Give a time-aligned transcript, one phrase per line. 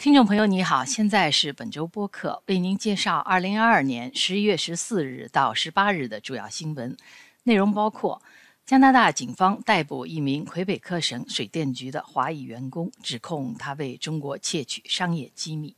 [0.00, 6.96] 听众朋友，你好，现在是本周播客，为您介绍二零二二年十一月十四日到十八日的主要新闻。
[7.42, 8.22] 内容，包括
[8.64, 15.74] 加拿大警方逮捕一名魁北克省水电局的华裔员工，指控他为中国窃取商业机密；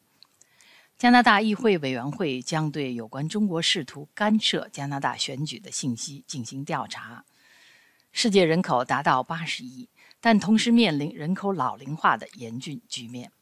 [0.96, 7.24] 加拿大议会委员会将对有关中国试图干涉加拿大选举的信息进行调查；
[8.12, 9.88] 世界人口达到八十亿，
[10.20, 13.32] 但同时面临人口老龄化的严峻局面。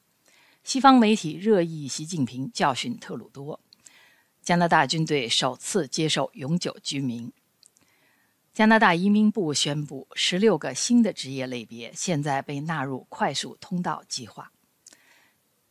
[0.63, 3.61] 西方媒体热议习近平教训特鲁多。
[4.43, 7.33] 加拿大军队首次接受永久居民。
[8.53, 14.53] 加拿大移民部宣布，十六个新的职业类别现在被纳入快速通道计划。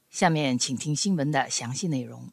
[0.10, 2.32] 下面请听新闻的详细内容。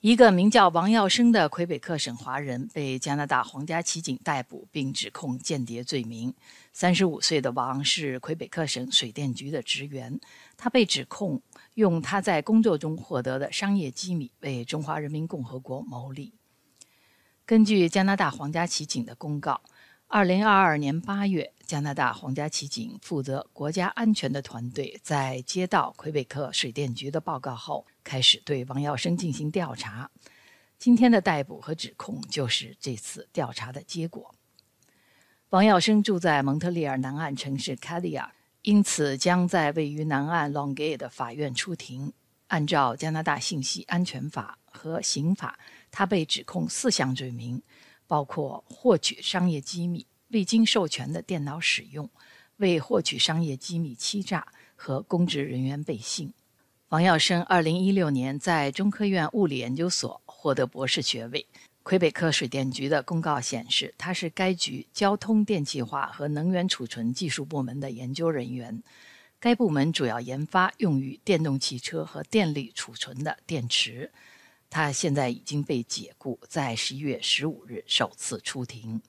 [0.00, 6.32] 一个名叫王耀生的魁北克省华人被加拿大皇家骑警逮捕，并指控间谍罪名。
[6.72, 10.20] 三十五岁的王是魁北克省水电局的职员，
[10.56, 11.42] 他被指控
[11.74, 16.32] 用他在工作中获得的商业机密为中华人民共和国谋利。
[17.44, 19.60] 根据加拿大皇家骑警的公告。
[20.10, 30.10] 二零二二年八月，加拿大皇家骑警负责国家安全的团队在接到魁北克水电局的报告后，开始对王耀生进行调查。
[30.78, 34.34] 今天的逮捕和指控就是这次调查的结果。
[35.50, 42.14] 王耀生住在蒙特利尔南岸城市卡迪亚，因此将在位于南岸 Longay 的法院出庭。
[42.46, 45.58] 按照加拿大信息安全法和刑法，
[45.90, 47.62] 他被指控四项罪名。
[48.08, 52.10] 包括获取商业机密、未经授权的电脑使用、
[52.56, 56.32] 为获取商业机密欺诈和公职人员背信。
[56.88, 61.46] 王耀生2016年在中科院物理研究所获得博士学位。
[61.82, 68.82] 魁北克水电局的公告显示，他是该局交通电气化和能源储存技术部门的研究人员。
[69.40, 74.10] 该部门主要研发用于电动汽车和电力储存的电池。
[74.70, 79.00] 他现在已经被解雇，在十一月十五日首次出庭。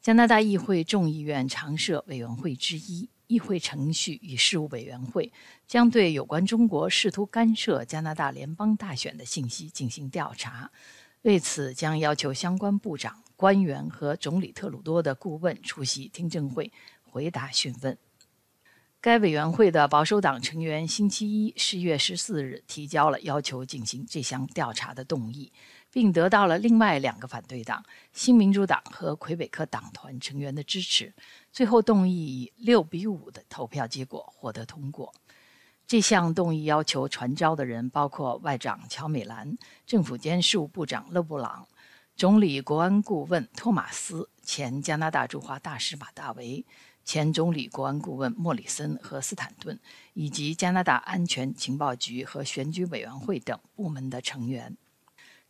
[0.00, 5.32] 加拿大议会众议院常设委员会之一议会程序与事务委员会
[5.66, 10.70] 将对有关中国试图干涉加拿大联邦大选的信息进行调查，
[11.22, 16.70] 为此将要求相关部长、官员和总理特鲁多的顾问出席听证会，
[17.04, 17.96] 回答讯问。
[19.02, 25.52] 该委员会的保守党成员星期一十月十四日提交了要求进行这项调查的动议，
[25.90, 31.12] 并得到了另外两个反对党——新民主党和魁北克党团成员的支持。
[31.50, 35.12] 最后，动议以六比五的投票结果获得通过。
[35.84, 41.66] 这项动议要求传召的人包括外长乔美兰、政府间事务部长勒布朗、
[42.14, 46.64] 总理国安顾问托马斯、前加拿大驻华大使马大维。
[47.04, 49.78] 前总理国安顾问莫里森和斯坦顿，
[50.14, 54.76] 以及加拿大安全情报局和选举委员会等部门的成员。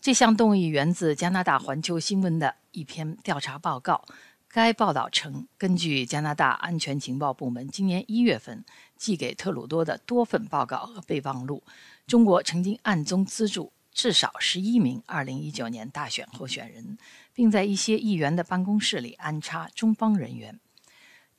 [0.00, 4.04] 这项动议源自加拿大环球新闻的一篇调查报告。
[4.48, 8.62] 该报道称，根据加拿大安全情报部门今年一月份
[8.98, 11.62] 寄给特鲁多的多份报告和备忘录，
[12.06, 16.98] 中国曾经暗中资助至少十一名2019年大选候选人，
[17.32, 20.60] 并在一些议员的办公室里安插中方人员。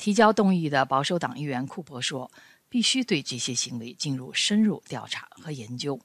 [0.04, 2.30] 提交动议的保守党议员库珀说
[2.68, 5.98] ：“必须对这些行为进入深入调查和研究。”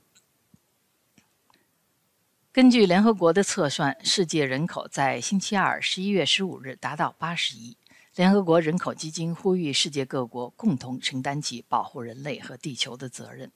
[2.54, 7.76] 根据联合国的测算，世界人口在星期二（十一月十五日）达到八十亿。
[8.14, 13.50] 联合国人口基金呼吁世界各国共同承担起保护人类和地球的责任。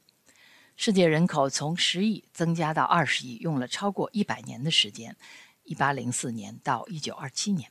[0.75, 5.17] 世界人口从十亿增加到二十亿，用了超过一百年的时间
[5.63, 7.71] （一八零四年到一九二七年）。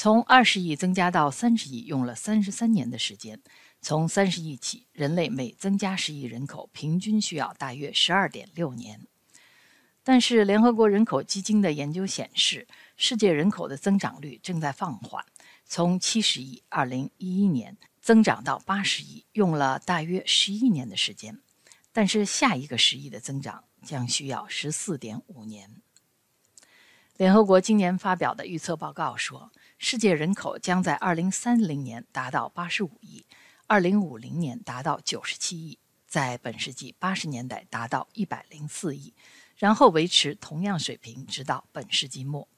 [0.00, 3.40] 从二十亿增加到三十亿用了三十三年的时间。
[3.80, 9.08] 从三十亿起，人类每增加十亿人口，平均需要大约十二点六年。
[10.04, 15.24] 但是，联合国人口基金的研究显示，世界人口的增长率正在放缓。
[15.66, 21.40] 从七十亿二零一一年增长到八十亿，用了大约十一年的时间。
[21.92, 25.82] 但是，下一个十亿的增长将需要十四点五年。
[27.16, 29.50] 联合国今年发表的预测报告说。
[29.78, 33.24] 世界人口将在2030年达到85亿
[33.68, 39.14] ，2050年达到97亿，在本世纪80年代达到104亿，
[39.56, 42.48] 然后维持同样水平直到本世纪末。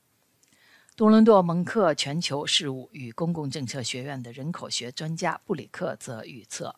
[0.97, 6.75] 多伦多蒙克全球事务与公共政策学院的人口学专家布里克则预测，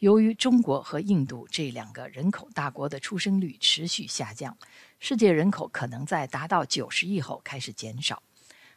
[0.00, 4.54] 由于中国和印度这两个人口大国的出生率持续下降，
[5.00, 8.22] 世界人口可能在达到90亿后开始减少。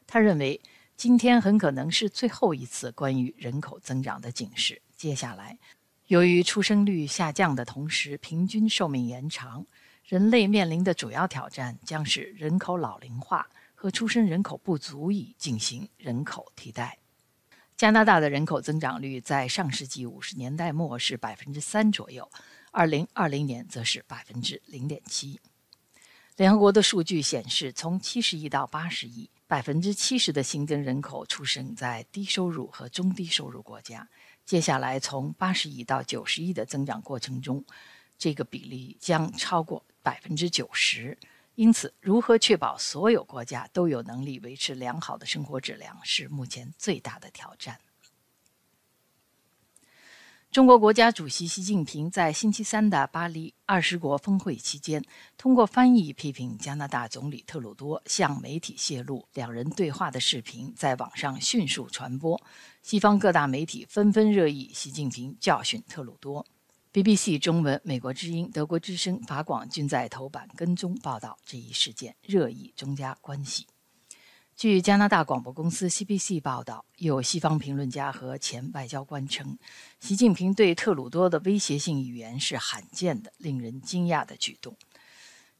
[0.07, 0.61] 他认为。
[1.01, 4.79] 今天很可能是最后一次关于人口增长的警示。
[4.95, 5.57] 接下来，
[6.05, 9.65] 由于出生率下降的同时，平均寿命延长，
[10.05, 16.99] 人类面临的主要挑战将是人口老龄化和出生人口不足以进行人口替代。
[17.75, 22.29] 加拿大的人口增长率在上世纪五十年代末是百分之三左右，
[22.69, 25.39] 二零二零年则是百分之零点七。
[26.37, 34.07] 联合国的数据显示，从七十亿到八十亿，百分之七十的新增人口出生在低收入和中低收入国家。
[34.45, 37.63] 接下来，从八十亿到九十亿的增长过程中，
[38.17, 41.17] 这个比例将超过百分之九十。
[41.55, 47.77] 因此，如何确保所有国家都有能力维持良好的生活质量，是目前最大的挑战。
[50.51, 55.01] 中国国家主席习近平在星期三的巴黎二十国峰会期间，
[55.37, 62.37] 通过翻译批评加拿大总理特鲁多向媒体泄露两人对话的视频，在网上迅速传播。
[62.83, 66.45] 西方各大媒体纷纷热议习近平教训特鲁多。
[66.91, 73.67] BBC 中文、美国之音、德国之声、法广均在头版跟踪报道这一事件，热议中加关系。
[74.61, 79.57] 据加拿大广播公司 CBC 报道，有西方评论家和前外交官称，
[79.99, 84.77] 习近平对特鲁多的威胁性语言是罕见的、令人惊讶的举动。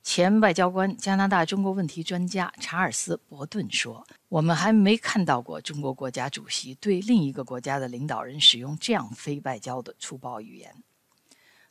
[0.03, 10.75] 前外交官、加拿大中国问题专家查尔斯·伯顿说：“我们还没看到过中国国家主席对另一个国家的领导人使用这样非外交的粗暴语言。”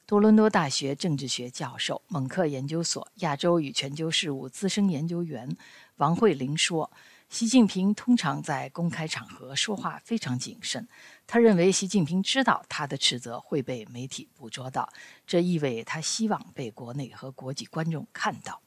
[0.05, 5.57] 多伦多大学政治学教授、蒙克研究所亚洲与全球事务资深研究员
[5.99, 6.91] 王慧玲说
[7.31, 10.89] ：“习近平通常在公开场合说话非常谨慎。
[11.29, 14.93] 他认为习近平知道他的斥责会被媒体捕捉到，
[15.29, 18.61] 这意味他希望被国内和国际观众看到。”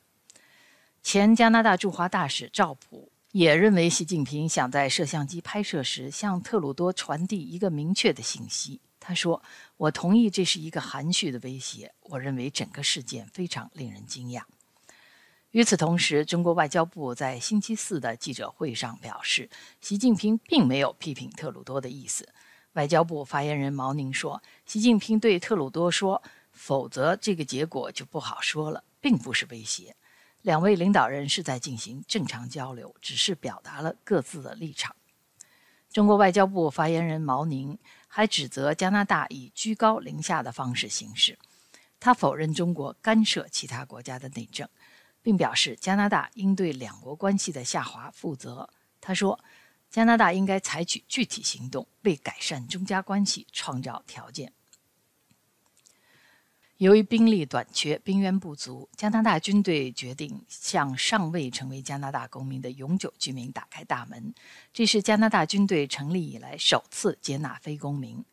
[1.03, 8.79] 前加拿大驻华大使赵普也认为，习近平想在摄像机拍摄时向特鲁多传递一个明确的信息。
[8.97, 9.43] 他说
[9.75, 11.93] ：“我同意这是一个含蓄的威胁。
[12.03, 14.43] 我认为整个事件非常令人惊讶。”
[15.53, 19.47] 与此同时，中国外交部在星期四的记者会上表示，
[19.79, 22.27] 习近平并没有批评特鲁多的意思。
[22.73, 29.95] 外交部发言人毛宁说：“习近平对特鲁多说，否则这个结果就不好说了，并不是威胁。
[30.41, 34.95] 两位领导人是在进行正常交流，只是表达了各自的立场。”
[35.93, 37.77] 中国外交部发言人毛宁。
[38.15, 41.35] 还指责加拿大以居高临下的方式行事，
[41.99, 44.69] 他否认中国干涉其他国家的内政，
[45.23, 48.69] 并表示加拿大应对两国关系的下滑负责。
[49.01, 49.39] 他说，
[49.89, 54.53] 加拿大应该采取具体行动，为改善中加关系创造条件。
[56.77, 64.33] 由于兵力短缺、兵源不足，加拿大军队决定向尚未成为加拿大公民的永久居民打开大门。
[64.73, 68.25] 这是加拿大军队成立以来首次接纳非公民。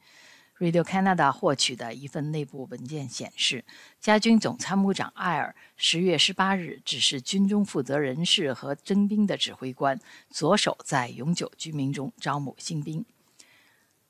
[0.61, 3.65] Radio Canada 获取的一份内部文件显示，
[3.99, 9.99] 加军总参谋长艾尔十月十八日指示军中负责人士和征兵的指挥官，
[10.31, 13.07] 着手在永久居民中招募新兵，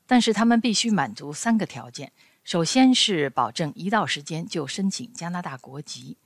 [0.05, 2.11] 但是他们必须满足三个条件。
[2.43, 6.17] 首先是保证一到时间就申请加拿大国籍，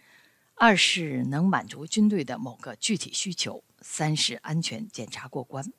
[0.56, 5.72] 二是能满足军队的某个具体需求，三是安全检查过关。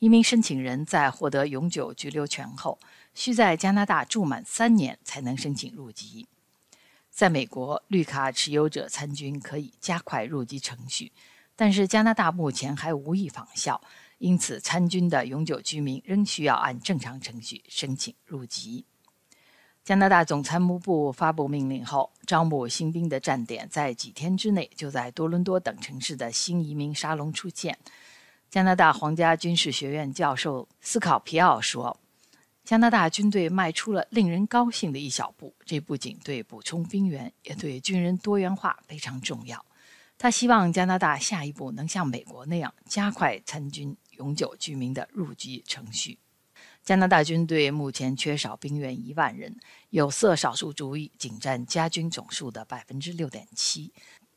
[0.00, 2.78] 一名申请人在获得永久居留权后，
[3.18, 6.28] 需在加拿大住满三年才能申请入籍。
[7.10, 11.10] 在美国，绿卡持有者参军可以加快入籍程序，
[11.56, 13.82] 但是加拿大目前还无意仿效，
[14.18, 18.86] 因此参军的永久居民仍需要按正常程序申请入籍。
[19.82, 27.76] 加拿大总参谋部发布命令后，招募新兵的站点在几天之内就在多伦多等城市的新移民沙龙出现。
[28.48, 31.98] 加拿大皇家军事学院教授斯考皮奥说
[32.68, 39.64] ：“加拿大军队迈出了令人高兴的一小步，这不仅对补充兵员，也对军人多元化非常重要。
[40.18, 46.18] 他希望加拿大下一步能像美国那样，加快参军永久居民的入籍程序。”
[46.84, 49.56] 加拿大军队目前缺少兵员一万人，
[49.88, 53.94] 有色少数族裔仅占加军总数的百分之六点七。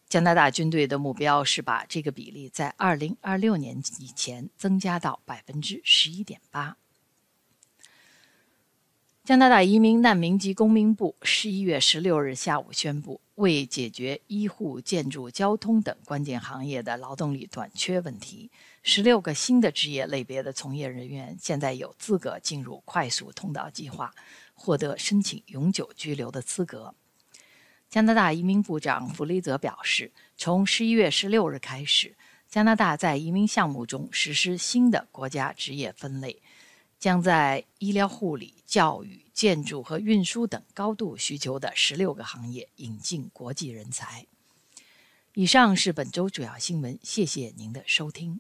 [0.08, 6.78] 加拿大军队的目标是把这个比例在二零二六年以前增加到百分之十一点八。
[9.24, 18.50] 加拿大移民难民及公民部十一月十六日下午宣布，为解决医护、建筑、交通等关键行业的劳动力短缺问题。
[18.82, 24.12] 十六个新的职业类别的从业人员现在有资格进入快速通道计划，
[24.56, 26.96] 获得申请永久居留的资格。
[27.92, 32.16] 加拿大移民部长弗雷泽表示，从十一月十六日开始，
[32.50, 36.42] 加拿大在移民项目中实施新的国家职业分类，
[37.02, 44.28] 将在医疗护理、教育、建筑和运输等高度需求的十六个行业引进国际人才。
[45.34, 48.40] 以上是本周主要新闻，谢谢您的收听。